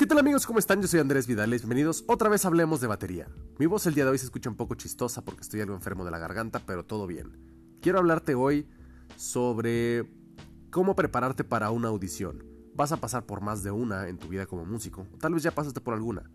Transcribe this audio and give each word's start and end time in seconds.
¿Qué 0.00 0.06
tal 0.06 0.18
amigos? 0.18 0.46
¿Cómo 0.46 0.58
están? 0.58 0.80
Yo 0.80 0.88
soy 0.88 0.98
Andrés 0.98 1.26
Vidales. 1.26 1.60
Bienvenidos. 1.60 2.04
Otra 2.06 2.30
vez 2.30 2.46
hablemos 2.46 2.80
de 2.80 2.86
batería. 2.86 3.28
Mi 3.58 3.66
voz 3.66 3.84
el 3.84 3.92
día 3.92 4.06
de 4.06 4.10
hoy 4.12 4.16
se 4.16 4.24
escucha 4.24 4.48
un 4.48 4.56
poco 4.56 4.74
chistosa 4.74 5.22
porque 5.22 5.42
estoy 5.42 5.60
algo 5.60 5.74
enfermo 5.74 6.06
de 6.06 6.10
la 6.10 6.18
garganta, 6.18 6.62
pero 6.64 6.86
todo 6.86 7.06
bien. 7.06 7.36
Quiero 7.82 7.98
hablarte 7.98 8.34
hoy 8.34 8.66
sobre 9.16 10.10
cómo 10.70 10.96
prepararte 10.96 11.44
para 11.44 11.70
una 11.70 11.88
audición. 11.88 12.42
Vas 12.74 12.92
a 12.92 12.96
pasar 12.96 13.26
por 13.26 13.42
más 13.42 13.62
de 13.62 13.72
una 13.72 14.08
en 14.08 14.16
tu 14.16 14.28
vida 14.28 14.46
como 14.46 14.64
músico, 14.64 15.06
tal 15.20 15.34
vez 15.34 15.42
ya 15.42 15.50
pasaste 15.50 15.82
por 15.82 15.92
alguna. 15.92 16.30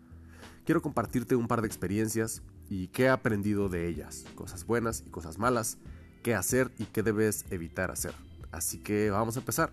Quiero 0.64 0.80
compartirte 0.80 1.34
un 1.34 1.48
par 1.48 1.60
de 1.60 1.66
experiencias 1.66 2.44
y 2.68 2.86
qué 2.86 3.06
he 3.06 3.08
aprendido 3.08 3.68
de 3.68 3.88
ellas, 3.88 4.26
cosas 4.36 4.64
buenas 4.64 5.02
y 5.04 5.10
cosas 5.10 5.38
malas, 5.38 5.78
qué 6.22 6.36
hacer 6.36 6.70
y 6.78 6.84
qué 6.84 7.02
debes 7.02 7.44
evitar 7.50 7.90
hacer. 7.90 8.14
Así 8.52 8.78
que 8.78 9.10
vamos 9.10 9.34
a 9.34 9.40
empezar. 9.40 9.72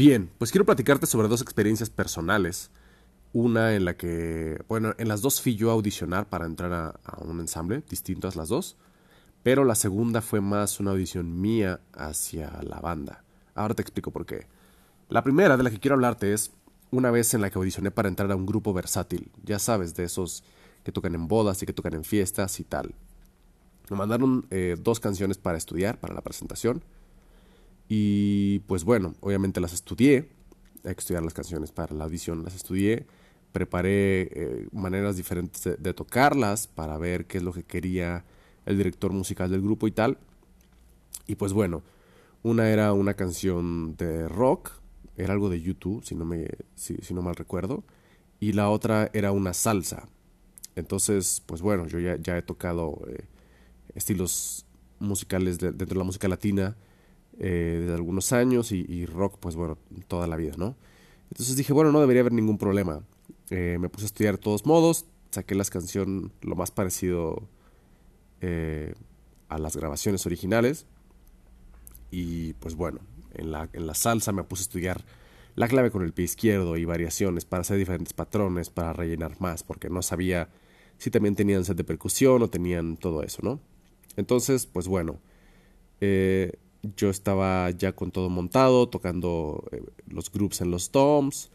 Bien, 0.00 0.30
pues 0.38 0.50
quiero 0.50 0.64
platicarte 0.64 1.04
sobre 1.04 1.28
dos 1.28 1.42
experiencias 1.42 1.90
personales. 1.90 2.70
Una 3.34 3.74
en 3.74 3.84
la 3.84 3.98
que, 3.98 4.64
bueno, 4.66 4.94
en 4.96 5.08
las 5.08 5.20
dos 5.20 5.42
fui 5.42 5.56
yo 5.56 5.68
a 5.68 5.74
audicionar 5.74 6.26
para 6.26 6.46
entrar 6.46 6.72
a, 6.72 7.18
un 7.18 7.38
ensamble, 7.38 7.82
distintas 7.86 8.34
las 8.34 8.48
dos, 8.48 8.78
pero 9.42 9.62
la 9.62 9.74
segunda 9.74 10.22
fue 10.22 10.40
más 10.40 10.80
una 10.80 10.92
audición 10.92 11.38
mía 11.38 11.80
hacia 11.92 12.62
la 12.62 12.80
banda. 12.80 13.24
Ahora 13.54 13.74
te 13.74 13.82
explico 13.82 14.10
por 14.10 14.24
qué. 14.24 14.46
La 15.10 15.22
primera 15.22 15.58
de 15.58 15.64
la 15.64 15.70
que 15.70 15.78
quiero 15.78 15.96
hablarte 15.96 16.32
es 16.32 16.50
una 16.90 17.10
vez 17.10 17.34
en 17.34 17.42
la 17.42 17.50
que 17.50 17.58
audicioné 17.58 17.90
para 17.90 18.08
entrar 18.08 18.32
a 18.32 18.36
un 18.36 18.46
grupo 18.46 18.72
versátil, 18.72 19.30
ya 19.44 19.58
sabes, 19.58 19.94
de 19.96 20.04
esos 20.04 20.44
que 20.82 20.92
tocan 20.92 21.14
en 21.14 21.28
bodas 21.28 21.62
y 21.62 21.66
que 21.66 21.74
tocan 21.74 21.92
en 21.92 22.04
fiestas 22.04 22.58
y 22.58 22.64
tal. 22.64 22.94
Me 23.90 23.98
mandaron 23.98 24.46
eh, 24.50 24.78
dos 24.80 24.98
canciones 24.98 25.36
para 25.36 25.58
estudiar, 25.58 26.00
para 26.00 26.14
la 26.14 26.22
presentación 26.22 26.82
y 27.92 28.60
pues 28.68 28.84
bueno, 28.84 29.16
obviamente 29.18 29.60
las 29.60 29.72
estudié, 29.72 30.28
hay 30.84 30.94
que 30.94 31.00
estudiar 31.00 31.24
las 31.24 31.34
canciones 31.34 31.72
para 31.72 31.92
la 31.92 32.04
audición, 32.04 32.44
las 32.44 32.54
estudié, 32.54 33.04
preparé 33.50 34.30
eh, 34.32 34.68
maneras 34.70 35.16
diferentes 35.16 35.64
de, 35.76 35.92
tocarlas 35.92 36.68
para 36.68 36.96
ver 36.98 37.26
qué 37.26 37.38
es 37.38 37.42
lo 37.42 37.52
que 37.52 37.64
quería 37.64 38.24
el 38.64 38.76
director 38.76 39.12
musical 39.12 39.50
del 39.50 39.60
grupo 39.60 39.88
y 39.88 39.90
tal. 39.90 40.18
Y 41.26 41.34
pues 41.34 41.52
bueno, 41.52 41.82
una 42.44 42.70
era 42.70 42.92
una 42.92 43.14
canción 43.14 43.96
de 43.96 44.28
rock, 44.28 44.70
era 45.16 45.32
algo 45.32 45.50
de 45.50 45.60
YouTube, 45.60 46.04
si 46.04 46.14
no, 46.14 46.24
me, 46.24 46.46
si, 46.76 46.96
no 47.12 47.22
mal 47.22 47.34
recuerdo, 47.34 47.82
y 48.38 48.52
la 48.52 48.70
otra 48.70 49.10
era 49.14 49.32
una 49.32 49.52
salsa. 49.52 50.08
Entonces, 50.76 51.42
pues 51.44 51.60
bueno, 51.60 51.88
yo 51.88 51.98
ya, 51.98 52.16
ya 52.18 52.38
he 52.38 52.42
tocado 52.42 53.02
eh, 53.08 53.24
estilos 53.96 54.64
musicales 55.00 55.58
dentro 55.58 55.86
de 55.86 55.96
la 55.96 56.04
música 56.04 56.28
latina 56.28 56.76
eh, 57.38 57.84
de 57.86 57.94
algunos 57.94 58.32
años 58.32 58.72
y, 58.72 59.06
rock, 59.06 59.38
pues 59.38 59.56
bueno, 59.56 59.78
toda 60.08 60.26
la 60.26 60.36
vida, 60.36 60.54
¿no? 60.56 60.76
Entonces 61.30 61.56
dije, 61.56 61.72
bueno, 61.72 61.92
no 61.92 62.00
debería 62.00 62.20
haber 62.20 62.32
ningún 62.32 62.58
problema. 62.58 63.02
Eh, 63.50 63.78
me 63.80 63.88
puse 63.88 64.04
a 64.04 64.06
estudiar 64.06 64.36
de 64.36 64.42
todos 64.42 64.66
modos, 64.66 65.06
saqué 65.30 65.54
las 65.54 65.70
canciones 65.70 66.30
lo 66.42 66.56
más 66.56 66.70
parecido 66.70 67.48
eh, 68.40 68.94
a 69.48 69.58
las 69.58 69.76
grabaciones 69.76 70.26
originales. 70.26 70.86
Y 72.10 72.54
pues 72.54 72.74
bueno, 72.74 73.00
en 73.34 73.52
la, 73.52 73.68
en 73.72 73.86
la 73.86 73.94
salsa 73.94 74.32
me 74.32 74.42
puse 74.42 74.62
a 74.62 74.64
estudiar 74.64 75.04
la 75.54 75.68
clave 75.68 75.90
con 75.90 76.02
el 76.02 76.12
pie 76.12 76.24
izquierdo 76.24 76.76
y 76.76 76.84
variaciones 76.84 77.44
para 77.44 77.62
hacer 77.62 77.76
diferentes 77.76 78.12
patrones, 78.12 78.70
para 78.70 78.92
rellenar 78.92 79.40
más, 79.40 79.62
porque 79.62 79.88
no 79.88 80.02
sabía 80.02 80.48
si 80.98 81.10
también 81.10 81.34
tenían 81.34 81.64
set 81.64 81.76
de 81.76 81.84
percusión 81.84 82.42
o 82.42 82.50
tenían 82.50 82.96
todo 82.96 83.22
eso, 83.22 83.40
¿no? 83.42 83.60
Entonces, 84.16 84.66
pues 84.66 84.86
bueno, 84.88 85.18
eh, 86.00 86.58
yo 86.82 87.10
estaba 87.10 87.70
ya 87.70 87.92
con 87.92 88.10
todo 88.10 88.30
montado, 88.30 88.88
tocando 88.88 89.64
eh, 89.72 89.82
los 90.08 90.30
groups 90.30 90.60
en 90.60 90.70
los 90.70 90.90
toms, 90.90 91.50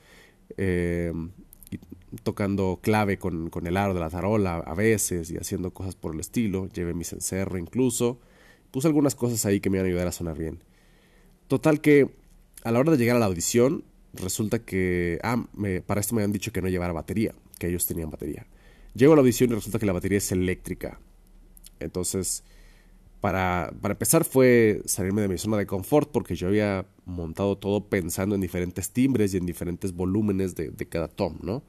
y 0.58 1.78
tocando 2.23 2.80
clave 2.81 3.18
con, 3.18 3.52
el 3.66 3.78
aro 3.78 3.94
de 3.94 4.00
la 4.00 4.09
tarola 4.09 4.58
a 4.58 4.73
veces 4.73 5.31
y 5.31 5.38
haciendo 5.38 5.72
cosas 5.72 5.96
por 5.96 6.13
el 6.13 6.19
estilo. 6.19 6.69
Llevé 6.69 6.94
mi 6.94 7.03
cencerro 7.03 7.58
incluso. 7.58 8.19
Puse 8.72 8.88
algunas 8.88 9.16
cosas 9.16 9.46
ahí 9.46 9.59
que 9.59 9.69
me 9.69 9.78
iban 9.78 9.86
a 9.86 9.90
ayudar 9.90 10.08
a 10.08 10.12
sonar 10.12 10.38
bien. 10.38 10.63
Total 11.47 11.81
que 11.81 12.09
a 12.63 12.72
la 12.72 12.80
hora 12.80 12.92
de 12.92 12.97
llegar 12.97 13.16
a 13.16 13.19
la 13.19 13.25
audición, 13.25 13.84
resulta 14.13 14.59
que. 14.59 15.19
Ah, 15.24 15.46
para 15.86 16.02
esto 16.02 16.16
me 16.16 16.22
habían 16.22 16.34
dicho 16.34 16.52
que 16.52 16.62
no 16.62 16.69
llevara 16.69 16.94
batería, 16.94 17.34
que 17.59 17.68
ellos 17.68 17.86
tenían 17.86 18.09
batería. 18.09 18.47
Llego 18.94 19.13
a 19.13 19.16
la 19.16 19.22
audición 19.22 19.52
y 19.52 19.56
resulta 19.56 19.80
que 19.80 19.86
la 19.86 19.94
batería 19.94 20.18
es 20.18 20.31
eléctrica. 20.31 21.00
Entonces 21.80 22.44
para, 23.25 23.74
empezar 23.81 24.24
fue 24.24 24.84
salirme 24.86 25.24
de 25.24 25.28
mi 25.28 25.40
zona 25.40 25.58
de 25.58 25.66
confort 25.66 26.12
porque 26.12 26.36
yo 26.36 26.47
había 26.47 26.86
montado 27.06 27.58
todo 27.58 27.84
pensando 27.84 28.36
en 28.36 28.41
diferentes 28.41 28.91
timbres 28.91 29.34
y 29.34 29.38
en 29.38 29.47
diferentes 29.47 29.96
volúmenes 29.96 30.53
de, 30.53 30.72
cada 30.88 31.08
tom, 31.08 31.40
¿no? 31.41 31.63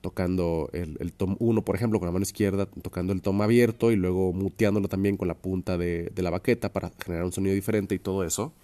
Tocando 0.00 0.70
el, 0.72 1.12
tom 1.12 1.36
1, 1.40 1.62
por 1.62 1.76
ejemplo, 1.76 1.98
con 1.98 2.06
la 2.06 2.12
mano 2.12 2.22
izquierda, 2.22 2.64
tocando 2.64 3.12
el 3.12 3.20
tom 3.20 3.42
abierto 3.42 3.92
y 3.92 3.96
luego 3.96 4.32
muteándolo 4.32 4.88
también 4.88 5.18
con 5.18 5.28
la 5.28 5.34
punta 5.34 5.76
de, 5.76 6.10
la 6.16 6.30
baqueta 6.30 6.72
para 6.72 6.90
generar 7.04 7.26
un 7.26 7.32
sonido 7.32 7.54
diferente 7.54 7.94
y 7.94 7.98
todo 7.98 8.24
eso, 8.24 8.54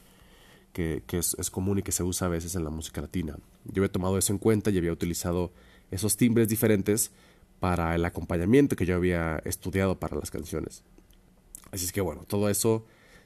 que, 0.72 1.02
es, 1.12 1.36
es, 1.38 1.50
común 1.50 1.80
y 1.80 1.82
que 1.82 1.92
se 1.92 2.04
usa 2.04 2.28
a 2.28 2.30
veces 2.30 2.54
en 2.54 2.64
la 2.64 2.70
música 2.70 3.02
latina. 3.02 3.36
Yo 3.66 3.82
había 3.82 3.92
tomado 3.92 4.16
eso 4.16 4.32
en 4.32 4.38
cuenta 4.38 4.70
y 4.70 4.78
había 4.78 4.92
utilizado 4.92 5.52
esos 5.90 6.16
timbres 6.16 6.48
diferentes 6.48 7.10
para 7.58 7.94
el 7.94 8.02
acompañamiento 8.06 8.76
que 8.76 8.86
yo 8.86 8.96
había 8.96 9.42
estudiado 9.44 10.00
para 10.00 10.16
las 10.16 10.30
canciones. 10.30 10.82
Así 11.72 11.84
es 11.84 11.92
que 11.92 12.00
bueno, 12.00 12.24
todo 12.26 12.48
eso 12.48 12.84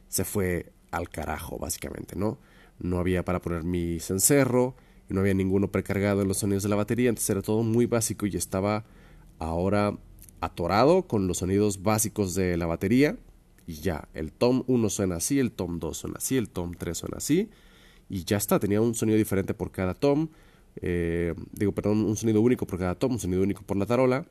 se 0.09 0.25
fue 0.25 0.73
al 0.91 1.09
carajo, 1.09 1.59
básicamente, 1.59 2.17
¿no? 2.17 2.39
No 2.79 2.99
había 2.99 3.25
para 3.25 3.41
poner 3.41 3.65
mi 3.65 4.01
cencerro 4.01 4.75
y 5.09 5.15
no 5.15 5.21
había 5.21 5.35
ninguno 5.35 5.71
precargado 5.71 6.23
en 6.23 6.29
los 6.29 6.39
sonidos 6.39 6.63
de 6.63 6.69
la 6.69 6.77
batería, 6.77 7.09
entonces 7.09 7.31
era 7.31 7.43
todo 7.43 7.63
muy 7.63 7.87
básico 7.87 8.27
y 8.27 8.37
estaba 8.37 8.85
ahora 9.39 9.99
atorado 10.41 11.07
con 11.07 11.27
los 11.27 11.39
sonidos 11.39 11.83
básicos 11.83 12.35
de 12.35 12.57
la 12.57 12.67
batería 12.67 13.17
y 13.67 13.75
ya, 13.75 14.09
el 14.15 14.33
tom 14.33 14.63
1 14.67 14.91
suena 14.91 15.17
así, 15.17 15.39
el 15.39 15.53
tom 15.53 15.79
2 15.79 15.97
suena 15.97 16.17
así, 16.19 16.37
el 16.37 16.51
tom 16.51 16.75
3 16.77 16.97
suena 16.97 17.17
así 17.17 17.51
y 18.09 18.25
ya 18.25 18.37
está, 18.37 18.59
tenía 18.59 18.81
un 18.81 18.95
sonido 18.95 19.17
diferente 19.17 19.55
por 19.55 19.71
cada 19.71 19.95
tom, 19.95 20.29
eh, 20.77 21.35
digo, 21.53 21.73
perdón, 21.73 22.05
un 22.05 22.17
sonido 22.17 22.41
único 22.41 22.67
por 22.67 22.79
cada 22.79 22.95
tom, 22.95 23.13
un 23.13 23.21
sonido 23.21 23.43
único 23.43 23.63
por 23.63 23.77
la 23.77 23.87
tarola. 23.87 24.27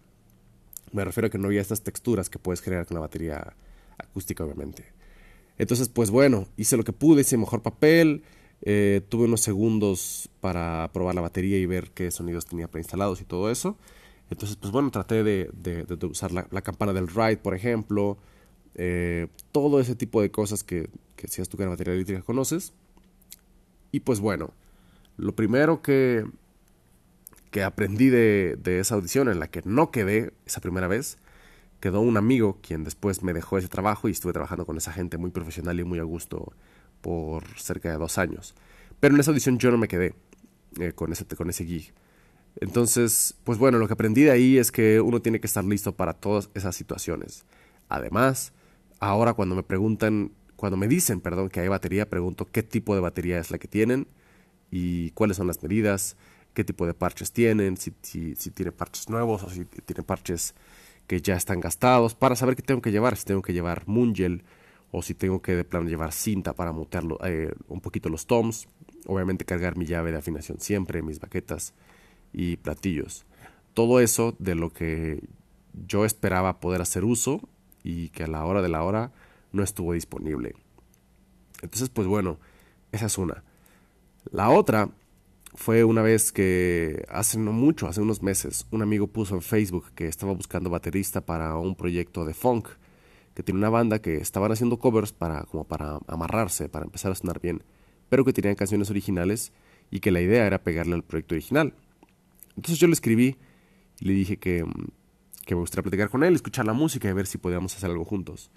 Me 0.91 1.03
refiero 1.03 1.27
a 1.27 1.29
que 1.29 1.37
no 1.37 1.47
había 1.47 1.61
estas 1.61 1.81
texturas 1.81 2.29
que 2.29 2.37
puedes 2.37 2.61
crear 2.61 2.85
con 2.85 2.95
la 2.95 3.01
batería 3.01 3.55
acústica 4.03 4.43
obviamente. 4.43 4.85
Entonces, 5.57 5.89
pues 5.89 6.09
bueno, 6.09 6.47
hice 6.57 6.77
lo 6.77 6.83
que 6.83 6.93
pude, 6.93 7.21
hice 7.21 7.37
mejor 7.37 7.61
papel, 7.61 8.23
eh, 8.63 9.01
tuve 9.09 9.25
unos 9.25 9.41
segundos 9.41 10.29
para 10.39 10.89
probar 10.93 11.15
la 11.15 11.21
batería 11.21 11.57
y 11.57 11.65
ver 11.65 11.91
qué 11.91 12.11
sonidos 12.11 12.45
tenía 12.45 12.67
preinstalados 12.67 13.21
y 13.21 13.25
todo 13.25 13.51
eso. 13.51 13.77
Entonces, 14.29 14.57
pues 14.57 14.71
bueno, 14.71 14.89
traté 14.89 15.23
de, 15.23 15.49
usar 16.09 16.31
la, 16.31 16.61
campana 16.61 16.93
del 16.93 17.07
ride, 17.07 17.37
por 17.37 17.53
ejemplo, 17.53 18.17
eh, 18.75 19.27
todo 19.51 19.79
ese 19.79 19.95
tipo 19.95 20.21
de 20.21 20.31
cosas 20.31 20.63
que, 20.63 20.89
si 21.27 21.41
has 21.41 21.49
tocado 21.49 21.69
batería 21.69 21.93
eléctrica 21.93 22.21
conoces. 22.21 22.73
Y 23.91 23.99
pues 23.99 24.19
bueno, 24.19 24.51
lo 25.17 25.35
primero 25.35 25.81
que, 25.83 26.25
que 27.51 27.63
aprendí 27.63 28.09
de, 28.09 28.57
de 28.61 28.79
esa 28.79 28.95
audición 28.95 29.29
en 29.29 29.39
la 29.39 29.49
que 29.49 29.61
no 29.65 29.91
quedé 29.91 30.33
esa 30.45 30.61
primera 30.61 30.87
vez 30.87 31.17
quedó 31.83 31.99
un 31.99 32.15
amigo 32.15 32.59
quien 32.61 32.85
después 32.85 33.23
me 33.23 33.33
dejó 33.33 33.57
ese 33.57 33.67
trabajo 33.67 34.07
y 34.07 34.13
estuve 34.13 34.31
trabajando 34.31 34.65
con 34.65 34.77
esa 34.77 34.93
gente 34.93 35.17
muy 35.17 35.31
profesional 35.31 35.77
y 35.81 35.83
muy 35.83 35.99
a 35.99 36.03
gusto 36.03 36.53
por 37.01 37.45
cerca 37.57 37.91
de 37.91 37.97
dos 37.97 38.17
años. 38.17 38.55
Pero 39.01 39.13
en 39.13 39.19
esa 39.19 39.31
audición 39.31 39.57
yo 39.59 39.69
no 39.69 39.77
me 39.77 39.89
quedé 39.89 40.15
eh, 40.79 40.93
con, 40.93 41.11
ese, 41.11 41.25
con 41.25 41.49
ese 41.49 41.65
gig. 41.65 41.93
Entonces, 42.61 43.35
pues 43.43 43.57
bueno, 43.57 43.79
lo 43.79 43.87
que 43.87 43.95
aprendí 43.95 44.21
de 44.23 44.31
ahí 44.31 44.57
es 44.57 44.71
que 44.71 45.01
uno 45.01 45.21
tiene 45.21 45.41
que 45.41 45.47
estar 45.47 45.65
listo 45.65 45.93
para 45.93 46.13
todas 46.13 46.49
esas 46.53 46.73
situaciones. 46.73 47.43
Además, 47.89 48.53
ahora 49.01 49.33
cuando 49.33 49.53
me 49.53 49.63
preguntan, 49.63 50.31
cuando 50.55 50.77
me 50.77 50.87
dicen, 50.87 51.19
perdón, 51.19 51.49
que 51.49 51.59
hay 51.59 51.67
batería, 51.67 52.09
pregunto 52.09 52.47
qué 52.49 52.63
tipo 52.63 52.95
de 52.95 53.01
batería 53.01 53.39
es 53.39 53.51
la 53.51 53.57
que 53.57 53.67
tienen 53.67 54.07
y 54.71 55.09
cuáles 55.11 55.35
son 55.35 55.47
las 55.47 55.61
medidas, 55.61 56.15
qué 56.53 56.63
tipo 56.63 56.87
de 56.87 56.93
parches 56.93 57.33
tienen, 57.33 57.75
si, 57.75 57.93
si, 58.03 58.37
si 58.37 58.51
tiene 58.51 58.71
parches 58.71 59.09
nuevos 59.09 59.43
o 59.43 59.49
si 59.49 59.65
tiene 59.65 60.01
parches 60.03 60.55
que 61.07 61.21
ya 61.21 61.35
están 61.35 61.59
gastados 61.59 62.15
para 62.15 62.35
saber 62.35 62.55
qué 62.55 62.61
tengo 62.61 62.81
que 62.81 62.91
llevar, 62.91 63.17
si 63.17 63.25
tengo 63.25 63.41
que 63.41 63.53
llevar 63.53 63.83
Mungel 63.87 64.43
o 64.91 65.01
si 65.01 65.13
tengo 65.13 65.41
que 65.41 65.55
de 65.55 65.63
plano 65.63 65.89
llevar 65.89 66.11
cinta 66.11 66.53
para 66.53 66.71
mutearlo 66.71 67.17
eh, 67.25 67.53
un 67.67 67.81
poquito 67.81 68.09
los 68.09 68.27
toms, 68.27 68.67
obviamente 69.07 69.45
cargar 69.45 69.75
mi 69.77 69.85
llave 69.85 70.11
de 70.11 70.17
afinación 70.17 70.59
siempre, 70.59 71.01
mis 71.01 71.19
baquetas 71.19 71.73
y 72.31 72.57
platillos. 72.57 73.25
Todo 73.73 73.99
eso 73.99 74.35
de 74.39 74.55
lo 74.55 74.71
que 74.71 75.21
yo 75.87 76.05
esperaba 76.05 76.59
poder 76.59 76.81
hacer 76.81 77.03
uso 77.03 77.41
y 77.83 78.09
que 78.09 78.23
a 78.23 78.27
la 78.27 78.45
hora 78.45 78.61
de 78.61 78.69
la 78.69 78.83
hora 78.83 79.11
no 79.51 79.63
estuvo 79.63 79.93
disponible. 79.93 80.55
Entonces, 81.61 81.89
pues 81.89 82.07
bueno, 82.07 82.37
esa 82.91 83.07
es 83.07 83.17
una. 83.17 83.43
La 84.31 84.49
otra 84.49 84.89
fue 85.55 85.83
una 85.83 86.01
vez 86.01 86.31
que 86.31 87.05
hace 87.09 87.37
no 87.37 87.51
mucho, 87.51 87.87
hace 87.87 88.01
unos 88.01 88.21
meses, 88.21 88.65
un 88.71 88.81
amigo 88.81 89.07
puso 89.07 89.35
en 89.35 89.41
Facebook 89.41 89.91
que 89.95 90.07
estaba 90.07 90.33
buscando 90.33 90.69
baterista 90.69 91.21
para 91.21 91.57
un 91.57 91.75
proyecto 91.75 92.25
de 92.25 92.33
funk, 92.33 92.69
que 93.33 93.43
tiene 93.43 93.59
una 93.59 93.69
banda 93.69 93.99
que 93.99 94.17
estaban 94.17 94.51
haciendo 94.51 94.79
covers 94.79 95.11
para 95.11 95.43
como 95.43 95.63
para 95.63 95.99
amarrarse, 96.07 96.69
para 96.69 96.85
empezar 96.85 97.11
a 97.11 97.15
sonar 97.15 97.39
bien, 97.39 97.63
pero 98.09 98.25
que 98.25 98.33
tenían 98.33 98.55
canciones 98.55 98.89
originales 98.89 99.51
y 99.91 99.99
que 99.99 100.11
la 100.11 100.21
idea 100.21 100.45
era 100.45 100.63
pegarle 100.63 100.95
al 100.95 101.03
proyecto 101.03 101.35
original. 101.35 101.73
Entonces 102.55 102.79
yo 102.79 102.87
le 102.87 102.93
escribí 102.93 103.37
y 103.99 104.05
le 104.05 104.13
dije 104.13 104.37
que, 104.37 104.65
que 105.45 105.55
me 105.55 105.61
gustaría 105.61 105.83
platicar 105.83 106.09
con 106.09 106.23
él, 106.23 106.33
escuchar 106.33 106.65
la 106.65 106.73
música 106.73 107.09
y 107.09 107.13
ver 107.13 107.27
si 107.27 107.37
podíamos 107.37 107.75
hacer 107.75 107.91
algo 107.91 108.05
juntos. 108.05 108.51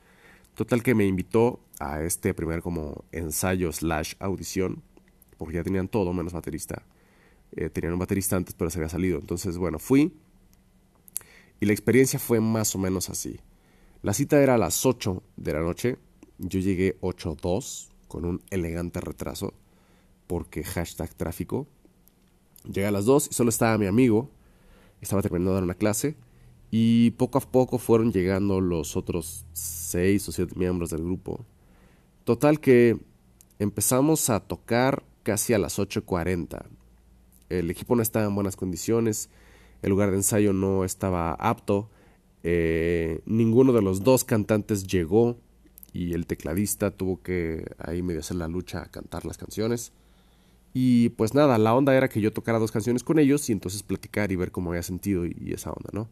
Total 0.54 0.82
que 0.82 0.94
me 0.94 1.06
invitó 1.06 1.60
a 1.78 2.02
este 2.02 2.32
primer 2.32 2.62
como 2.62 3.04
ensayo 3.12 3.70
slash 3.72 4.14
audición, 4.18 4.82
porque 5.38 5.56
ya 5.56 5.62
tenían 5.62 5.88
todo 5.88 6.12
menos 6.12 6.32
baterista. 6.32 6.82
Eh, 7.52 7.70
tenían 7.70 7.92
un 7.92 7.98
baterista 7.98 8.36
antes, 8.36 8.54
pero 8.54 8.70
se 8.70 8.78
había 8.78 8.88
salido. 8.88 9.18
Entonces, 9.18 9.56
bueno, 9.58 9.78
fui 9.78 10.12
y 11.60 11.66
la 11.66 11.72
experiencia 11.72 12.18
fue 12.18 12.40
más 12.40 12.74
o 12.74 12.78
menos 12.78 13.08
así. 13.08 13.40
La 14.02 14.12
cita 14.12 14.42
era 14.42 14.54
a 14.54 14.58
las 14.58 14.84
8 14.84 15.22
de 15.36 15.52
la 15.52 15.60
noche. 15.60 15.96
Yo 16.38 16.60
llegué 16.60 16.98
8.2 17.00 17.88
con 18.08 18.24
un 18.24 18.42
elegante 18.50 19.00
retraso 19.00 19.54
porque 20.26 20.64
hashtag 20.64 21.14
tráfico. 21.14 21.66
Llegué 22.64 22.86
a 22.86 22.90
las 22.90 23.06
2 23.06 23.28
y 23.30 23.34
solo 23.34 23.48
estaba 23.48 23.78
mi 23.78 23.86
amigo. 23.86 24.30
Estaba 25.00 25.22
terminando 25.22 25.52
de 25.52 25.54
dar 25.54 25.64
una 25.64 25.74
clase. 25.74 26.16
Y 26.70 27.12
poco 27.12 27.38
a 27.38 27.40
poco 27.40 27.78
fueron 27.78 28.12
llegando 28.12 28.60
los 28.60 28.96
otros 28.96 29.46
6 29.54 30.28
o 30.28 30.32
7 30.32 30.54
miembros 30.56 30.90
del 30.90 31.04
grupo. 31.04 31.44
Total 32.24 32.60
que 32.60 32.98
empezamos 33.58 34.28
a 34.28 34.40
tocar 34.40 35.04
casi 35.26 35.54
a 35.54 35.58
las 35.58 35.80
8.40. 35.80 36.64
El 37.48 37.70
equipo 37.70 37.96
no 37.96 38.02
estaba 38.02 38.26
en 38.26 38.34
buenas 38.34 38.54
condiciones 38.54 39.28
el 39.82 39.90
lugar 39.90 40.10
de 40.10 40.16
ensayo 40.16 40.52
no 40.52 40.84
estaba 40.84 41.32
apto, 41.34 41.88
eh, 42.42 43.20
ninguno 43.26 43.72
de 43.72 43.82
los 43.82 44.02
dos 44.02 44.24
cantantes 44.24 44.86
llegó 44.86 45.36
y 45.92 46.12
el 46.12 46.26
tecladista 46.26 46.90
tuvo 46.90 47.22
que 47.22 47.64
ahí 47.78 48.02
medio 48.02 48.20
hacer 48.20 48.36
la 48.36 48.48
lucha 48.48 48.82
a 48.82 48.86
cantar 48.86 49.24
las 49.24 49.38
canciones. 49.38 49.92
Y 50.74 51.10
pues 51.10 51.34
nada, 51.34 51.56
la 51.58 51.74
onda 51.74 51.96
era 51.96 52.08
que 52.08 52.20
yo 52.20 52.32
tocara 52.32 52.58
dos 52.58 52.70
canciones 52.70 53.02
con 53.02 53.18
ellos 53.18 53.48
y 53.48 53.52
entonces 53.52 53.82
platicar 53.82 54.30
y 54.30 54.36
ver 54.36 54.50
cómo 54.50 54.70
había 54.70 54.82
sentido 54.82 55.24
y, 55.24 55.52
esa 55.52 55.70
onda, 55.70 55.90
¿no? 55.92 56.08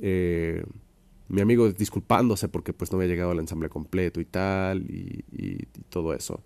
Eh, 0.00 0.64
mi 1.28 1.40
amigo 1.40 1.70
disculpándose 1.70 2.48
porque 2.48 2.72
pues 2.72 2.90
no 2.90 2.98
había 2.98 3.08
llegado 3.08 3.30
al 3.30 3.38
ensamble 3.38 3.68
completo 3.68 4.20
y 4.20 4.24
tal 4.24 4.82
y, 4.90 5.24
y 5.32 5.66
todo 5.88 6.14
eso. 6.14 6.42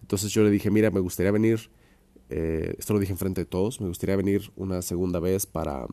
Entonces 0.00 0.32
yo 0.32 0.42
le 0.42 0.50
dije, 0.50 0.70
mira, 0.70 0.90
me 0.90 1.00
gustaría 1.00 1.32
venir 1.32 1.70
eh, 2.30 2.74
esto 2.78 2.92
lo 2.92 3.00
dije 3.00 3.12
enfrente 3.12 3.42
de 3.42 3.46
todos, 3.46 3.80
me 3.80 3.88
gustaría 3.88 4.16
venir 4.16 4.52
una 4.56 4.82
segunda 4.82 5.18
vez 5.18 5.46
para, 5.46 5.86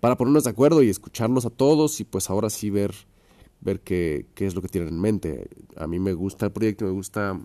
para 0.00 0.16
ponernos 0.16 0.44
de 0.44 0.50
acuerdo 0.50 0.82
y 0.82 0.88
escucharlos 0.88 1.44
a 1.44 1.50
todos 1.50 2.00
y 2.00 2.04
pues 2.04 2.30
ahora 2.30 2.50
sí 2.50 2.70
ver, 2.70 2.94
ver 3.60 3.80
qué, 3.80 4.26
qué 4.34 4.46
es 4.46 4.54
lo 4.54 4.62
que 4.62 4.68
tienen 4.68 4.90
en 4.90 5.00
mente. 5.00 5.48
A 5.76 5.86
mí 5.86 5.98
me 5.98 6.12
gusta 6.12 6.46
el 6.46 6.52
proyecto, 6.52 6.84
me 6.84 6.92
gusta 6.92 7.38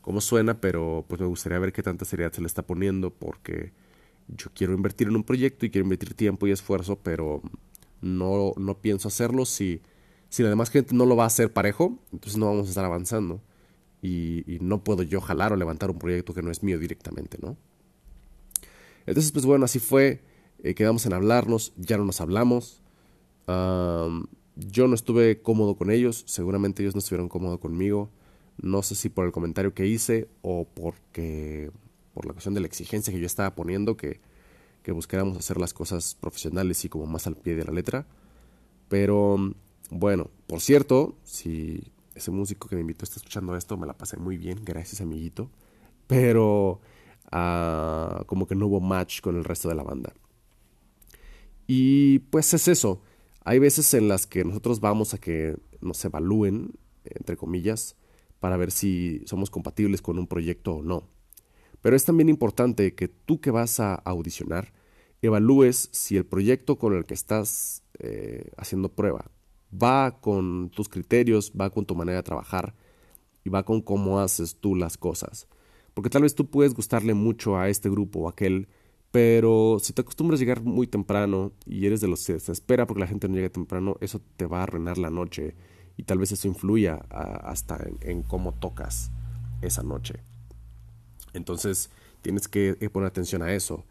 cómo 0.00 0.20
suena, 0.20 0.60
pero 0.60 1.04
pues 1.08 1.20
me 1.20 1.26
gustaría 1.26 1.58
ver 1.58 1.72
qué 1.72 1.82
tanta 1.82 2.04
seriedad 2.04 2.32
se 2.32 2.40
le 2.40 2.46
está 2.46 2.62
poniendo 2.62 3.10
porque 3.10 3.72
yo 4.28 4.50
quiero 4.54 4.74
invertir 4.74 5.08
en 5.08 5.16
un 5.16 5.24
proyecto 5.24 5.66
y 5.66 5.70
quiero 5.70 5.84
invertir 5.84 6.14
tiempo 6.14 6.46
y 6.46 6.52
esfuerzo, 6.52 6.96
pero 7.02 7.42
no, 8.00 8.52
no 8.56 8.78
pienso 8.78 9.08
hacerlo 9.08 9.44
si, 9.44 9.82
si 10.28 10.44
la 10.44 10.50
demás 10.50 10.70
gente 10.70 10.94
no 10.94 11.06
lo 11.06 11.16
va 11.16 11.24
a 11.24 11.28
hacer 11.28 11.52
parejo, 11.52 11.98
entonces 12.12 12.38
no 12.38 12.46
vamos 12.46 12.66
a 12.66 12.68
estar 12.68 12.84
avanzando 12.84 13.40
y, 14.02 14.58
no 14.60 14.84
puedo 14.84 15.02
yo 15.02 15.20
jalar 15.20 15.52
o 15.52 15.56
levantar 15.56 15.90
un 15.90 15.98
proyecto 15.98 16.34
que 16.34 16.42
no 16.42 16.50
es 16.50 16.62
mío 16.62 16.78
directamente, 16.78 17.38
¿no? 17.40 17.56
Entonces, 19.06 19.32
pues 19.32 19.46
bueno, 19.46 19.64
así 19.64 19.78
fue, 19.78 20.22
eh, 20.62 20.74
quedamos 20.74 21.06
en 21.06 21.14
hablarnos, 21.14 21.72
ya 21.76 21.96
no 21.96 22.04
nos 22.04 22.20
hablamos, 22.20 22.82
yo 23.46 24.88
no 24.88 24.94
estuve 24.94 25.40
cómodo 25.40 25.76
con 25.76 25.90
ellos, 25.90 26.24
seguramente 26.26 26.82
ellos 26.82 26.94
no 26.94 26.98
estuvieron 26.98 27.28
cómodos 27.30 27.58
conmigo, 27.60 28.10
no 28.60 28.82
sé 28.82 28.94
si 28.94 29.08
por 29.08 29.24
el 29.24 29.32
comentario 29.32 29.72
que 29.72 29.86
hice 29.86 30.28
o 30.42 30.66
porque 30.66 31.70
por 32.12 32.26
la 32.26 32.32
cuestión 32.32 32.54
de 32.54 32.60
la 32.60 32.66
exigencia 32.66 33.12
que 33.12 33.20
yo 33.20 33.26
estaba 33.26 33.54
poniendo, 33.54 33.96
que, 33.96 34.20
que 34.82 34.92
buscáramos 34.92 35.38
hacer 35.38 35.58
las 35.58 35.72
cosas 35.72 36.14
profesionales 36.20 36.84
y 36.84 36.90
como 36.90 37.06
más 37.06 37.26
al 37.26 37.36
pie 37.36 37.54
de 37.54 37.64
la 37.64 37.72
letra, 37.72 38.06
pero 38.88 39.54
bueno, 39.90 40.30
por 40.46 40.60
cierto, 40.60 41.16
si 41.24 41.92
ese 42.18 42.30
músico 42.30 42.68
que 42.68 42.74
me 42.74 42.82
invitó 42.82 43.04
está 43.04 43.16
escuchando 43.16 43.56
esto, 43.56 43.76
me 43.76 43.86
la 43.86 43.96
pasé 43.96 44.16
muy 44.16 44.36
bien, 44.36 44.60
gracias 44.64 45.00
amiguito, 45.00 45.50
pero 46.06 46.80
uh, 47.32 48.24
como 48.26 48.46
que 48.46 48.54
no 48.54 48.66
hubo 48.66 48.80
match 48.80 49.20
con 49.20 49.36
el 49.36 49.44
resto 49.44 49.68
de 49.68 49.74
la 49.74 49.82
banda. 49.82 50.12
Y 51.66 52.20
pues 52.30 52.52
es 52.54 52.68
eso, 52.68 53.02
hay 53.44 53.58
veces 53.58 53.92
en 53.94 54.08
las 54.08 54.26
que 54.26 54.44
nosotros 54.44 54.80
vamos 54.80 55.14
a 55.14 55.18
que 55.18 55.56
nos 55.80 56.04
evalúen, 56.04 56.72
entre 57.04 57.36
comillas, 57.36 57.96
para 58.40 58.56
ver 58.56 58.70
si 58.70 59.22
somos 59.26 59.50
compatibles 59.50 60.02
con 60.02 60.18
un 60.18 60.26
proyecto 60.26 60.76
o 60.76 60.82
no. 60.82 61.08
Pero 61.80 61.96
es 61.96 62.04
también 62.04 62.28
importante 62.28 62.94
que 62.94 63.08
tú 63.08 63.40
que 63.40 63.50
vas 63.50 63.80
a 63.80 63.94
audicionar, 63.94 64.72
evalúes 65.22 65.88
si 65.92 66.16
el 66.16 66.26
proyecto 66.26 66.78
con 66.78 66.94
el 66.94 67.04
que 67.04 67.14
estás 67.14 67.82
eh, 67.98 68.50
haciendo 68.56 68.90
prueba 68.94 69.30
va 69.72 70.20
con 70.20 70.70
tus 70.70 70.88
criterios, 70.88 71.52
va 71.58 71.70
con 71.70 71.84
tu 71.84 71.94
manera 71.94 72.18
de 72.18 72.22
trabajar 72.22 72.74
y 73.44 73.50
va 73.50 73.64
con 73.64 73.80
cómo 73.80 74.20
haces 74.20 74.56
tú 74.56 74.74
las 74.74 74.96
cosas. 74.96 75.48
Porque 75.94 76.10
tal 76.10 76.22
vez 76.22 76.34
tú 76.34 76.48
puedes 76.48 76.74
gustarle 76.74 77.14
mucho 77.14 77.58
a 77.58 77.68
este 77.68 77.90
grupo 77.90 78.20
o 78.20 78.28
aquel, 78.28 78.68
pero 79.10 79.78
si 79.80 79.92
te 79.92 80.02
acostumbras 80.02 80.38
a 80.38 80.42
llegar 80.42 80.62
muy 80.62 80.86
temprano 80.86 81.52
y 81.66 81.86
eres 81.86 82.00
de 82.00 82.08
los 82.08 82.24
que 82.26 82.38
se 82.38 82.52
espera 82.52 82.86
porque 82.86 83.00
la 83.00 83.06
gente 83.06 83.28
no 83.28 83.34
llega 83.34 83.48
temprano, 83.48 83.96
eso 84.00 84.20
te 84.36 84.46
va 84.46 84.60
a 84.60 84.62
arruinar 84.64 84.98
la 84.98 85.10
noche 85.10 85.54
y 85.96 86.04
tal 86.04 86.18
vez 86.18 86.30
eso 86.32 86.46
influya 86.46 86.96
hasta 87.10 87.84
en, 88.02 88.22
cómo 88.22 88.52
tocas 88.52 89.10
esa 89.62 89.82
noche. 89.82 90.20
Entonces 91.32 91.90
tienes 92.22 92.48
que 92.48 92.74
poner 92.92 93.08
atención 93.08 93.42
a 93.42 93.52
eso. 93.52 93.84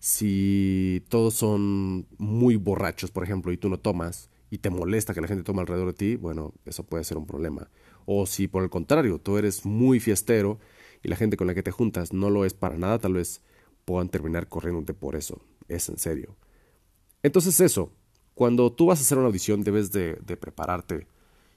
Si 0.00 1.02
todos 1.08 1.34
son 1.34 2.06
muy 2.18 2.56
borrachos, 2.56 3.10
por 3.10 3.24
ejemplo, 3.24 3.52
y 3.52 3.56
tú 3.56 3.70
no 3.70 3.78
tomas, 3.78 4.28
y 4.54 4.58
te 4.58 4.70
molesta 4.70 5.14
que 5.14 5.20
la 5.20 5.26
gente 5.26 5.42
tome 5.42 5.62
alrededor 5.62 5.88
de 5.88 5.94
ti, 5.94 6.14
bueno, 6.14 6.54
eso 6.64 6.84
puede 6.84 7.02
ser 7.02 7.16
un 7.16 7.26
problema. 7.26 7.70
O 8.06 8.24
si 8.24 8.46
por 8.46 8.62
el 8.62 8.70
contrario, 8.70 9.18
tú 9.18 9.36
eres 9.36 9.66
muy 9.66 9.98
fiestero 9.98 10.60
y 11.02 11.08
la 11.08 11.16
gente 11.16 11.36
con 11.36 11.48
la 11.48 11.54
que 11.54 11.64
te 11.64 11.72
juntas 11.72 12.12
no 12.12 12.30
lo 12.30 12.44
es 12.44 12.54
para 12.54 12.78
nada, 12.78 13.00
tal 13.00 13.14
vez 13.14 13.42
puedan 13.84 14.10
terminar 14.10 14.48
corriéndote 14.48 14.94
por 14.94 15.16
eso. 15.16 15.42
Es 15.66 15.88
en 15.88 15.98
serio. 15.98 16.36
Entonces 17.24 17.58
eso, 17.58 17.90
cuando 18.34 18.72
tú 18.72 18.86
vas 18.86 19.00
a 19.00 19.02
hacer 19.02 19.18
una 19.18 19.26
audición 19.26 19.64
debes 19.64 19.90
de, 19.90 20.20
de 20.24 20.36
prepararte, 20.36 21.08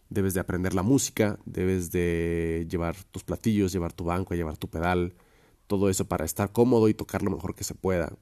debes 0.09 0.33
de 0.33 0.39
aprender 0.39 0.73
la 0.73 0.81
música, 0.81 1.37
debes 1.45 1.91
de 1.91 2.65
llevar 2.67 2.95
tus 3.11 3.23
platillos, 3.23 3.71
llevar 3.71 3.93
tu 3.93 4.05
banco, 4.05 4.33
llevar 4.33 4.57
tu 4.57 4.71
pedal, 4.71 5.13
todo 5.67 5.91
eso 5.91 6.07
para 6.07 6.25
estar 6.25 6.51
cómodo 6.51 6.89
y 6.89 6.95
tocar 6.95 7.21
lo 7.21 7.29
mejor 7.29 7.53
que 7.53 7.63
se 7.63 7.75
pueda. 7.75 8.17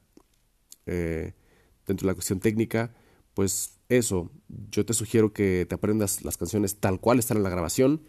Eh, 0.84 1.32
dentro 1.86 2.06
de 2.06 2.10
la 2.10 2.14
cuestión 2.14 2.40
técnica, 2.40 2.92
pues 3.36 3.80
eso, 3.90 4.30
yo 4.70 4.86
te 4.86 4.94
sugiero 4.94 5.34
que 5.34 5.66
te 5.68 5.74
aprendas 5.74 6.24
las 6.24 6.38
canciones 6.38 6.76
tal 6.76 7.00
cual 7.00 7.18
están 7.18 7.36
en 7.36 7.42
la 7.42 7.50
grabación 7.50 8.00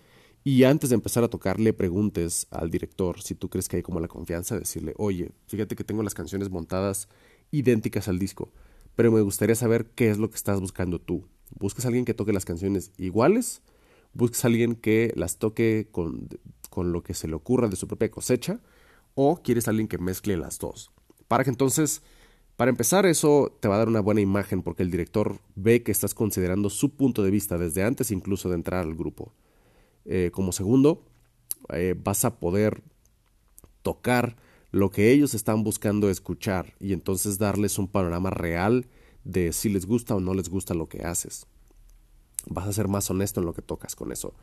y 0.45 0.63
antes 0.63 0.89
de 0.89 0.93
empezar 0.93 1.21
a 1.25 1.27
tocar 1.27 1.59
le 1.59 1.73
preguntes 1.73 2.47
al 2.49 2.71
director 2.71 3.21
si 3.21 3.35
tú 3.35 3.49
crees 3.49 3.67
que 3.67 3.75
hay 3.75 3.83
como 3.83 3.99
la 3.99 4.07
confianza 4.07 4.55
de 4.55 4.61
decirle, 4.61 4.93
oye, 4.95 5.33
fíjate 5.47 5.75
que 5.75 5.83
tengo 5.83 6.01
las 6.01 6.13
canciones 6.13 6.49
montadas 6.49 7.09
idénticas 7.51 8.07
al 8.07 8.19
disco, 8.19 8.53
pero 8.95 9.11
me 9.11 9.19
gustaría 9.19 9.55
saber 9.55 9.87
qué 9.95 10.09
es 10.09 10.17
lo 10.17 10.29
que 10.29 10.37
estás 10.37 10.61
buscando 10.61 10.97
tú. 10.97 11.27
¿Buscas 11.59 11.83
a 11.83 11.89
alguien 11.89 12.05
que 12.05 12.13
toque 12.13 12.31
las 12.31 12.45
canciones 12.45 12.93
iguales? 12.97 13.61
¿Buscas 14.13 14.45
a 14.45 14.47
alguien 14.47 14.75
que 14.75 15.11
las 15.17 15.39
toque 15.39 15.89
con, 15.91 16.29
con 16.69 16.93
lo 16.93 17.03
que 17.03 17.13
se 17.13 17.27
le 17.27 17.35
ocurra 17.35 17.67
de 17.67 17.75
su 17.75 17.85
propia 17.89 18.09
cosecha? 18.09 18.61
¿O 19.13 19.41
quieres 19.43 19.67
alguien 19.67 19.89
que 19.89 19.97
mezcle 19.97 20.37
las 20.37 20.57
dos? 20.57 20.89
Para 21.27 21.43
que 21.43 21.49
entonces 21.49 22.01
para 22.57 22.69
empezar, 22.69 23.05
eso 23.05 23.55
te 23.59 23.67
va 23.67 23.75
a 23.75 23.77
dar 23.77 23.87
una 23.87 24.01
buena 24.01 24.19
imagen 24.19 24.63
porque 24.63 24.81
el 24.81 24.89
director 24.89 25.39
ve 25.55 25.83
que 25.83 25.91
estás 25.91 26.15
considerando 26.15 26.71
su 26.71 26.89
punto 26.89 27.23
de 27.23 27.29
vista 27.29 27.57
desde 27.57 27.83
antes 27.83 28.11
incluso 28.11 28.49
de 28.49 28.55
entrar 28.55 28.83
al 28.83 28.95
grupo. 28.95 29.31
Eh, 30.05 30.31
como 30.33 30.51
segundo, 30.51 31.03
eh, 31.69 31.95
vas 32.03 32.25
a 32.25 32.39
poder 32.39 32.81
tocar 33.83 34.37
lo 34.71 34.89
que 34.89 35.11
ellos 35.11 35.35
están 35.35 35.63
buscando 35.63 36.09
escuchar 36.09 36.73
y 36.79 36.93
entonces 36.93 37.37
darles 37.37 37.77
un 37.77 37.87
panorama 37.87 38.31
real 38.31 38.87
de 39.23 39.53
si 39.53 39.69
les 39.69 39.85
gusta 39.85 40.15
o 40.15 40.19
no 40.19 40.33
les 40.33 40.49
gusta 40.49 40.73
lo 40.73 40.89
que 40.89 41.03
haces. 41.03 41.45
Vas 42.47 42.67
a 42.67 42.73
ser 42.73 42.87
más 42.87 43.09
honesto 43.11 43.39
en 43.39 43.45
lo 43.45 43.53
que 43.53 43.61
tocas 43.61 43.95
con 43.95 44.11
eso. 44.11 44.33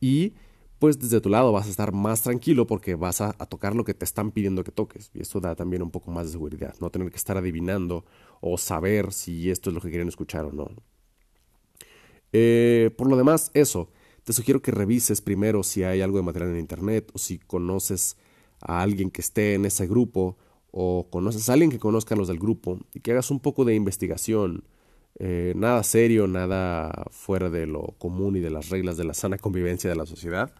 Y 0.00 0.34
pues 0.78 0.98
desde 0.98 1.20
tu 1.20 1.28
lado 1.28 1.52
vas 1.52 1.66
a 1.66 1.70
estar 1.70 1.92
más 1.92 2.22
tranquilo 2.22 2.66
porque 2.66 2.94
vas 2.94 3.20
a, 3.20 3.32
tocar 3.32 3.74
lo 3.74 3.84
que 3.84 3.94
te 3.94 4.04
están 4.04 4.30
pidiendo 4.30 4.64
que 4.64 4.72
toques. 4.72 5.10
Y 5.14 5.20
esto 5.20 5.40
da 5.40 5.54
también 5.54 5.82
un 5.82 5.90
poco 5.90 6.10
más 6.10 6.26
de 6.26 6.32
seguridad, 6.32 6.74
no 6.80 6.90
tener 6.90 7.10
que 7.10 7.16
estar 7.16 7.36
adivinando 7.36 8.04
o 8.40 8.58
saber 8.58 9.12
si 9.12 9.50
esto 9.50 9.70
es 9.70 9.74
lo 9.74 9.80
que 9.80 9.88
quieren 9.88 10.08
escuchar 10.08 10.44
o 10.44 10.52
no. 10.52 10.70
Eh, 12.32 12.90
por 12.98 13.08
lo 13.08 13.16
demás, 13.16 13.50
eso, 13.54 13.90
te 14.24 14.32
sugiero 14.32 14.60
que 14.60 14.70
revises 14.70 15.22
primero 15.22 15.62
si 15.62 15.82
hay 15.84 16.02
algo 16.02 16.18
de 16.18 16.24
material 16.24 16.50
en 16.50 16.58
internet 16.58 17.10
o 17.14 17.18
si 17.18 17.38
conoces 17.38 18.16
a 18.60 18.82
alguien 18.82 19.10
que 19.10 19.22
esté 19.22 19.54
en 19.54 19.64
ese 19.64 19.86
grupo 19.86 20.36
o 20.70 21.08
conoces 21.10 21.48
a 21.48 21.54
alguien 21.54 21.70
que 21.70 21.78
conozca 21.78 22.14
a 22.14 22.18
los 22.18 22.28
del 22.28 22.38
grupo 22.38 22.78
y 22.92 23.00
que 23.00 23.12
hagas 23.12 23.30
un 23.30 23.40
poco 23.40 23.64
de 23.64 23.74
investigación. 23.74 24.64
Eh, 25.18 25.54
nada 25.56 25.82
serio, 25.82 26.26
nada 26.26 27.06
fuera 27.10 27.48
de 27.48 27.66
lo 27.66 27.94
común 27.98 28.36
y 28.36 28.40
de 28.40 28.50
las 28.50 28.68
reglas 28.68 28.98
de 28.98 29.04
la 29.04 29.14
sana 29.14 29.38
convivencia 29.38 29.88
de 29.88 29.96
la 29.96 30.04
sociedad 30.04 30.52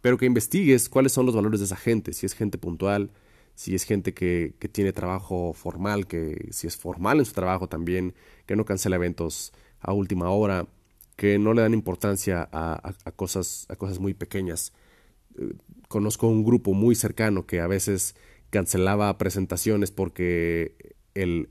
pero 0.00 0.18
que 0.18 0.26
investigues 0.26 0.88
cuáles 0.88 1.12
son 1.12 1.26
los 1.26 1.34
valores 1.34 1.60
de 1.60 1.66
esa 1.66 1.76
gente, 1.76 2.12
si 2.12 2.26
es 2.26 2.34
gente 2.34 2.58
puntual, 2.58 3.10
si 3.54 3.74
es 3.74 3.84
gente 3.84 4.14
que, 4.14 4.54
tiene 4.72 4.92
trabajo 4.92 5.52
formal, 5.52 6.06
que 6.06 6.48
si 6.52 6.66
es 6.66 6.76
formal 6.76 7.18
en 7.18 7.24
su 7.24 7.32
trabajo 7.32 7.68
también, 7.68 8.14
que 8.46 8.54
no 8.54 8.64
cancela 8.64 8.96
eventos 8.96 9.52
a 9.80 9.92
última 9.92 10.30
hora, 10.30 10.68
que 11.16 11.38
no 11.40 11.52
le 11.54 11.62
dan 11.62 11.74
importancia 11.74 12.48
a, 12.52 12.94
cosas, 13.16 13.66
a 13.68 13.74
cosas 13.74 13.98
muy 13.98 14.14
pequeñas. 14.14 14.72
Eh, 15.36 15.54
conozco 15.88 16.28
un 16.28 16.44
grupo 16.44 16.72
muy 16.72 16.94
cercano 16.94 17.46
que 17.46 17.60
a 17.60 17.66
veces 17.66 18.14
cancelaba 18.50 19.18
presentaciones 19.18 19.90
porque 19.90 20.94
el, 21.14 21.48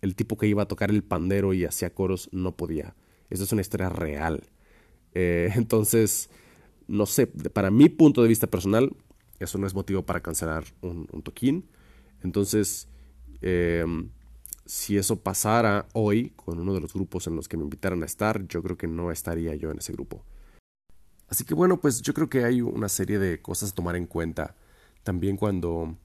el, 0.00 0.16
tipo 0.16 0.38
que 0.38 0.46
iba 0.46 0.62
a 0.62 0.68
tocar 0.68 0.90
el 0.90 1.04
pandero 1.04 1.52
y 1.52 1.66
hacía 1.66 1.92
coros 1.92 2.30
no 2.32 2.56
podía. 2.56 2.94
Eso 3.28 3.44
es 3.44 3.52
una 3.52 3.60
historia 3.60 3.90
real. 3.90 4.44
Eh, 5.14 5.50
entonces, 5.56 6.30
no 6.90 7.06
sé, 7.06 7.28
para 7.28 7.70
mi 7.70 7.88
punto 7.88 8.20
de 8.20 8.28
vista 8.28 8.48
personal, 8.48 8.90
eso 9.38 9.58
no 9.58 9.66
es 9.66 9.74
motivo 9.74 10.02
para 10.02 10.20
cancelar 10.20 10.64
un, 10.82 11.06
toquín. 11.22 11.68
Entonces, 12.22 12.88
em, 13.40 14.10
si 14.66 14.98
eso 14.98 15.20
pasara 15.20 15.86
hoy 15.92 16.32
con 16.34 16.58
uno 16.58 16.74
de 16.74 16.80
los 16.80 16.92
grupos 16.92 17.28
en 17.28 17.36
los 17.36 17.48
que 17.48 17.56
me 17.56 17.62
invitaran 17.62 18.02
a 18.02 18.06
estar, 18.06 18.46
yo 18.48 18.60
creo 18.62 18.76
que 18.76 18.88
no 18.88 19.12
estaría 19.12 19.54
yo 19.54 19.70
en 19.70 19.78
ese 19.78 19.92
grupo. 19.92 20.24
Así 21.28 21.44
que 21.44 21.54
bueno, 21.54 21.80
pues 21.80 22.02
yo 22.02 22.12
creo 22.12 22.28
que 22.28 22.44
hay 22.44 22.60
una 22.60 22.88
serie 22.88 23.20
de 23.20 23.40
cosas 23.40 23.70
a 23.70 23.74
tomar 23.74 23.94
en 23.94 24.06
cuenta. 24.06 24.56
También 25.04 25.36
cuando 25.36 25.96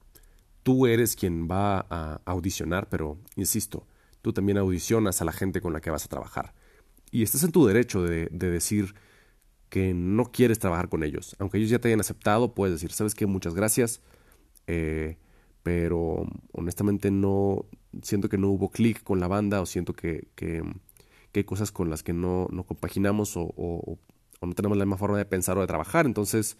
tú 0.62 0.86
eres 0.86 1.16
quien 1.16 1.48
va 1.48 1.84
a 1.90 2.20
audicionar, 2.24 2.88
pero 2.88 3.18
insisto, 3.34 3.84
tú 4.22 4.32
también 4.32 4.56
audicionas 4.56 5.20
a 5.20 5.24
la 5.24 5.32
gente 5.32 5.60
con 5.60 5.72
la 5.72 5.80
que 5.80 5.90
vas 5.90 6.04
a 6.04 6.08
trabajar. 6.08 6.54
Y 7.10 7.24
estás 7.24 7.42
en 7.42 7.50
tu 7.50 7.66
derecho 7.66 8.04
de, 8.04 8.28
de 8.30 8.50
decir, 8.50 8.94
que 9.68 9.94
no 9.94 10.30
quieres 10.30 10.58
trabajar 10.58 10.88
con 10.88 11.02
ellos. 11.02 11.36
Aunque 11.38 11.58
ellos 11.58 11.70
ya 11.70 11.78
te 11.78 11.88
hayan 11.88 12.00
aceptado, 12.00 12.54
puedes 12.54 12.74
decir, 12.74 12.92
¿sabes 12.92 13.14
qué? 13.14 13.26
Muchas 13.26 13.54
gracias. 13.54 14.00
Eh, 14.66 15.16
pero 15.62 16.26
honestamente 16.52 17.10
no 17.10 17.66
siento 18.02 18.28
que 18.28 18.38
no 18.38 18.50
hubo 18.50 18.70
clic 18.70 19.02
con 19.02 19.18
la 19.18 19.26
banda 19.26 19.60
o 19.60 19.66
siento 19.66 19.94
que, 19.94 20.28
que, 20.36 20.62
hay 21.34 21.44
cosas 21.44 21.70
con 21.70 21.90
las 21.90 22.02
que 22.02 22.14
no, 22.14 22.48
no 22.50 22.64
compaginamos 22.64 23.36
o, 23.36 23.52
o, 23.56 23.98
no 24.40 24.54
tenemos 24.54 24.78
la 24.78 24.86
misma 24.86 24.96
forma 24.96 25.18
de 25.18 25.26
pensar 25.26 25.58
o 25.58 25.60
de 25.60 25.66
trabajar. 25.66 26.06
Entonces, 26.06 26.56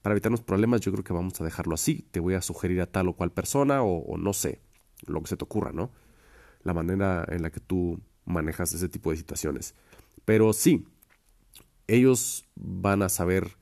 para 0.00 0.14
evitarnos 0.14 0.40
problemas, 0.40 0.80
yo 0.80 0.92
creo 0.92 1.04
que 1.04 1.12
vamos 1.12 1.40
a 1.40 1.44
dejarlo 1.44 1.74
así. 1.74 2.06
Te 2.10 2.20
voy 2.20 2.34
a 2.34 2.40
sugerir 2.40 2.80
a 2.80 2.86
tal 2.86 3.08
o 3.08 3.14
cual 3.14 3.32
persona 3.32 3.82
o, 3.82 3.98
o 3.98 4.16
no 4.16 4.32
sé, 4.32 4.60
lo 5.06 5.20
que 5.20 5.28
se 5.28 5.36
te 5.36 5.44
ocurra, 5.44 5.72
¿no? 5.72 5.90
La 6.62 6.72
manera 6.72 7.26
en 7.28 7.42
la 7.42 7.50
que 7.50 7.60
tú 7.60 8.00
manejas 8.24 8.72
ese 8.72 8.88
tipo 8.88 9.10
de 9.10 9.16
situaciones. 9.16 9.74
Pero 10.24 10.52
sí, 10.52 10.86
ellos 11.86 12.48
van 12.54 13.02
a 13.02 13.08
saber 13.08 13.56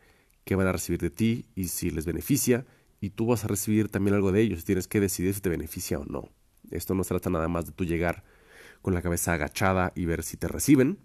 qué 0.45 0.55
van 0.55 0.67
a 0.67 0.73
recibir 0.73 1.00
de 1.00 1.11
ti 1.11 1.47
y 1.55 1.69
si 1.69 1.91
les 1.91 2.07
beneficia, 2.07 2.67
y 3.00 3.11
tú 3.11 3.26
vas 3.26 3.45
a 3.45 3.49
recibir 3.49 3.88
también 3.88 4.14
algo 4.14 4.33
de 4.33 4.41
ellos. 4.41 4.64
Tienes 4.64 4.87
que 4.87 5.00
decidir 5.00 5.35
si 5.35 5.41
te 5.41 5.49
beneficia 5.49 5.99
o 5.99 6.05
no. 6.05 6.29
Esto 6.71 6.95
no 6.95 7.02
se 7.02 7.09
trata 7.09 7.31
nada 7.31 7.49
más 7.49 7.67
de 7.67 7.73
tú 7.73 7.85
llegar 7.85 8.25
con 8.81 8.95
la 8.95 9.02
cabeza 9.02 9.33
agachada 9.33 9.93
y 9.95 10.05
ver 10.05 10.23
si 10.23 10.37
te 10.37 10.49
reciben, 10.49 10.99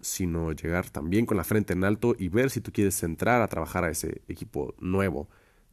sino 0.00 0.52
llegar 0.52 0.90
también 0.90 1.26
con 1.26 1.36
la 1.36 1.44
frente 1.44 1.72
en 1.72 1.84
alto 1.84 2.14
y 2.18 2.28
ver 2.28 2.50
si 2.50 2.60
tú 2.60 2.72
quieres 2.72 3.02
entrar 3.02 3.40
a 3.40 3.48
trabajar 3.48 3.84
a 3.84 3.90
ese 3.90 4.22
equipo 4.28 4.74
nuevo 4.78 5.28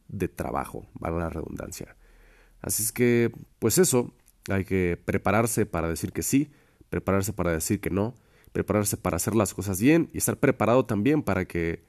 de 0.08 0.28
trabajo, 0.28 0.86
vale 0.94 1.18
la 1.18 1.30
redundancia. 1.30 1.96
Así 2.60 2.82
es 2.82 2.92
que, 2.92 3.32
pues 3.58 3.78
eso, 3.78 4.14
hay 4.48 4.64
que 4.64 5.00
prepararse 5.04 5.66
para 5.66 5.88
decir 5.88 6.12
que 6.12 6.22
sí, 6.22 6.50
prepararse 6.90 7.32
para 7.32 7.52
decir 7.52 7.80
que 7.80 7.90
no, 7.90 8.14
prepararse 8.52 8.96
para 8.96 9.16
hacer 9.16 9.34
las 9.34 9.54
cosas 9.54 9.80
bien 9.80 10.10
y 10.12 10.18
estar 10.18 10.38
preparado 10.38 10.84
también 10.84 11.22
para 11.22 11.46
que 11.46 11.82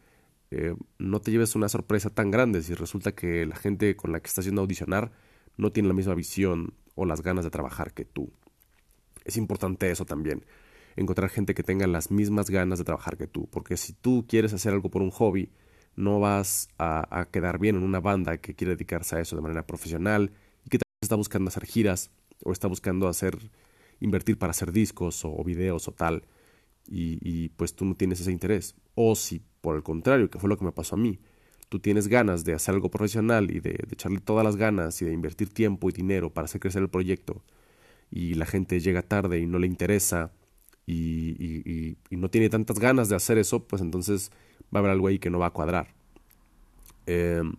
eh, 0.52 0.76
no 0.98 1.20
te 1.20 1.32
lleves 1.32 1.56
una 1.56 1.70
sorpresa 1.70 2.10
tan 2.10 2.32
grande 2.32 2.62
si 2.62 2.74
resulta 2.74 3.14
que 3.14 3.46
la 3.46 3.56
gente 3.56 3.96
con 3.96 4.12
la 4.12 4.20
que 4.20 4.28
estás 4.28 4.46
yendo 4.46 4.62
a 4.62 4.64
audicionar 4.64 5.12
no 5.58 5.72
tiene 5.72 5.90
la 5.90 5.94
misma 5.94 6.16
visión 6.16 6.74
o 6.96 7.06
las 7.06 7.22
ganas 7.22 7.44
de 7.44 7.52
trabajar 7.52 7.94
que 7.94 8.06
tú. 8.06 8.32
Es 9.26 9.38
importante 9.38 9.90
eso 9.90 10.06
también, 10.06 10.46
encontrar 10.96 11.30
gente 11.30 11.54
que 11.54 11.64
tenga 11.64 11.88
las 11.88 12.12
mismas 12.12 12.50
ganas 12.50 12.80
de 12.80 12.86
trabajar 12.86 13.18
que 13.18 13.28
tú, 13.28 13.48
porque 13.50 13.78
si 13.78 13.94
tú 13.94 14.26
quieres 14.28 14.54
hacer 14.54 14.74
algo 14.74 14.90
por 14.90 15.02
un 15.02 15.12
hobby, 15.12 15.50
no 15.96 16.20
vas 16.20 16.70
a, 16.78 17.28
quedar 17.32 17.60
bien 17.60 17.76
en 17.76 17.84
una 17.84 18.00
banda 18.00 18.38
que 18.38 18.56
quiere 18.56 18.76
dedicarse 18.76 19.16
a 19.16 19.20
eso 19.20 19.36
de 19.36 19.42
manera 19.42 19.66
profesional 19.66 20.32
y 20.66 20.70
que 20.70 20.80
está 21.02 21.16
buscando 21.16 21.50
hacer 21.50 21.66
giras 21.66 22.12
o 22.44 22.52
está 22.52 22.68
buscando 22.68 23.08
hacer 23.08 23.38
invertir 24.00 24.38
para 24.38 24.52
hacer 24.52 24.72
discos 24.72 25.24
o 25.24 25.44
videos 25.44 25.88
o 25.88 25.92
tal 25.92 26.24
y, 26.88 27.50
pues 27.50 27.76
tú 27.76 27.86
no 27.86 27.96
tienes 27.96 28.20
ese 28.22 28.32
interés. 28.32 28.76
O 28.96 29.16
si 29.16 29.42
por 29.62 29.76
el 29.76 29.84
contrario, 29.84 30.30
que 30.30 30.40
fue 30.40 30.50
lo 30.50 30.58
que 30.58 30.66
me 30.66 30.72
pasó 30.72 30.96
a 30.96 30.98
mí, 30.98 31.20
tú 31.70 31.80
tienes 31.80 32.08
ganas 32.08 32.44
de 32.44 32.54
hacer 32.54 32.76
algo 32.76 32.92
profesional 32.92 33.50
y 33.50 33.60
de, 33.60 33.80
echarle 33.92 34.20
todas 34.20 34.44
las 34.44 34.58
ganas 34.58 35.02
y 35.02 35.06
de 35.06 35.14
invertir 35.14 35.50
tiempo 35.50 35.90
y 35.90 35.94
dinero 35.94 36.32
para 36.32 36.46
hacer 36.46 36.62
crecer 36.62 36.82
el 36.82 36.90
proyecto 36.90 37.42
y 38.12 38.36
la 38.36 38.46
gente 38.46 38.80
llega 38.80 39.02
tarde 39.02 39.40
y 39.40 39.48
no 39.48 39.58
le 39.58 39.68
interesa 39.68 40.32
y, 40.86 41.98
no 42.12 42.30
tiene 42.30 42.50
tantas 42.50 42.78
ganas 42.78 43.10
de 43.10 43.16
hacer 43.16 43.38
eso, 43.38 43.64
pues 43.64 43.82
entonces 43.82 44.32
va 44.74 44.78
a 44.78 44.80
haber 44.80 44.92
algo 44.92 45.08
ahí 45.08 45.18
que 45.18 45.30
no 45.30 45.40
va 45.40 45.48
a 45.48 45.52
cuadrar. 45.52 45.88
Em, 47.06 47.56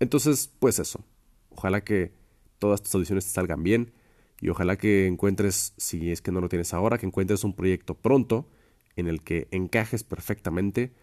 entonces, 0.00 0.50
pues 0.58 0.78
eso. 0.78 1.04
Ojalá 1.50 1.82
que 1.84 2.12
todas 2.58 2.82
tus 2.82 2.94
audiciones 2.94 3.26
te 3.26 3.32
salgan 3.32 3.62
bien 3.62 3.92
y 4.40 4.48
ojalá 4.48 4.76
que 4.76 5.06
encuentres, 5.06 5.74
si 5.76 6.10
es 6.10 6.22
que 6.22 6.32
no 6.32 6.40
lo 6.40 6.48
tienes 6.48 6.72
ahora, 6.72 6.98
que 6.98 7.06
encuentres 7.06 7.44
un 7.44 7.54
proyecto 7.54 7.94
pronto 7.94 8.48
en 8.96 9.06
el 9.06 9.22
que 9.22 9.48
encajes 9.50 10.04
perfectamente 10.04 10.94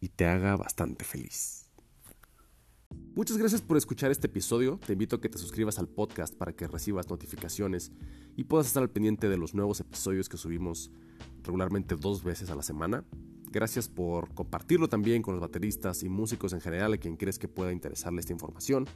y 0.00 0.08
te 0.08 0.26
haga 0.26 0.56
bastante 0.56 1.04
feliz. 1.04 1.68
Muchas 3.14 3.36
gracias 3.36 3.60
por 3.60 3.76
escuchar 3.76 4.10
este 4.10 4.28
episodio. 4.28 4.78
Te 4.86 4.92
invito 4.92 5.16
a 5.16 5.20
que 5.20 5.28
te 5.28 5.38
suscribas 5.38 5.78
al 5.78 5.88
podcast 5.88 6.34
para 6.34 6.52
que 6.52 6.68
recibas 6.68 7.10
notificaciones 7.10 7.92
y 8.36 8.44
puedas 8.44 8.68
estar 8.68 8.82
al 8.82 8.90
pendiente 8.90 9.28
de 9.28 9.36
los 9.36 9.54
nuevos 9.54 9.80
episodios 9.80 10.28
que 10.28 10.36
subimos 10.36 10.90
regularmente 11.42 11.96
dos 11.96 12.22
veces 12.22 12.48
a 12.50 12.54
la 12.54 12.62
semana. 12.62 13.04
Gracias 13.50 13.88
por 13.88 14.32
compartirlo 14.34 14.88
también 14.88 15.22
con 15.22 15.34
los 15.34 15.40
bateristas 15.40 16.02
y 16.02 16.08
músicos 16.08 16.52
en 16.52 16.60
general 16.60 16.92
a 16.92 16.98
quien 16.98 17.16
crees 17.16 17.38
que 17.38 17.48
pueda 17.48 17.72
interesarle 17.72 18.20
esta 18.20 18.32
información. 18.32 18.86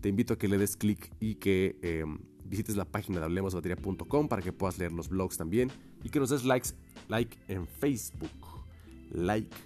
Te 0.00 0.08
invito 0.08 0.34
a 0.34 0.38
que 0.38 0.48
le 0.48 0.58
des 0.58 0.76
clic 0.76 1.12
y 1.20 1.36
que 1.36 1.78
em, 1.82 2.18
visites 2.52 2.76
la 2.76 2.84
página 2.84 3.18
de 3.18 3.24
hablemosbatería.com 3.24 4.28
para 4.28 4.42
que 4.42 4.52
puedas 4.52 4.78
leer 4.78 4.92
los 4.92 5.08
blogs 5.08 5.38
también 5.38 5.72
y 6.04 6.10
que 6.10 6.20
nos 6.20 6.28
des 6.28 6.44
likes, 6.44 6.70
like 7.08 7.38
en 7.48 7.66
Facebook. 7.66 8.30
Like, 9.10 9.56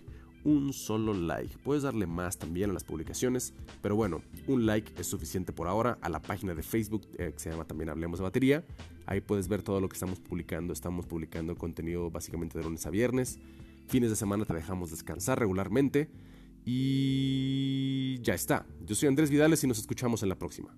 un 0.44 0.72
solo 0.72 1.12
like. 1.12 1.58
Puedes 1.64 1.82
darle 1.82 2.06
más 2.06 2.38
también 2.38 2.70
a 2.70 2.72
las 2.72 2.84
publicaciones, 2.84 3.54
pero 3.82 3.96
bueno, 3.96 4.22
un 4.46 4.66
like 4.66 4.92
es 5.00 5.08
suficiente 5.08 5.52
por 5.52 5.66
ahora 5.66 5.98
a 6.00 6.08
la 6.08 6.22
página 6.22 6.54
de 6.54 6.62
Facebook 6.62 7.08
eh, 7.18 7.32
que 7.32 7.40
se 7.40 7.50
llama 7.50 7.64
también 7.64 7.90
Hablemos 7.90 8.20
de 8.20 8.22
Batería. 8.22 8.64
Ahí 9.04 9.20
puedes 9.20 9.48
ver 9.48 9.62
todo 9.62 9.80
lo 9.80 9.88
que 9.88 9.94
estamos 9.94 10.20
publicando. 10.20 10.72
Estamos 10.72 11.06
publicando 11.06 11.56
contenido 11.56 12.08
básicamente 12.10 12.56
de 12.56 12.64
lunes 12.64 12.86
a 12.86 12.90
viernes. 12.90 13.40
Fines 13.88 14.10
de 14.10 14.16
semana 14.16 14.44
te 14.44 14.54
dejamos 14.54 14.92
descansar 14.92 15.40
regularmente. 15.40 16.08
Y 16.64 18.20
ya 18.22 18.34
está. 18.34 18.64
Yo 18.84 18.94
soy 18.94 19.08
Andrés 19.08 19.30
Vidales 19.30 19.62
y 19.64 19.66
nos 19.66 19.78
escuchamos 19.78 20.22
en 20.22 20.28
la 20.28 20.36
próxima. 20.36 20.76